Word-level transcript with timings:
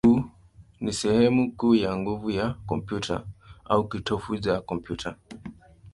ni 0.81 0.93
sehemu 0.93 1.51
kuu 1.55 1.75
ya 1.75 1.95
nguvu 1.97 2.31
ya 2.31 2.53
kompyuta, 2.65 3.25
au 3.65 3.87
kitovu 3.89 4.37
cha 4.37 4.61
kompyuta. 4.61 5.15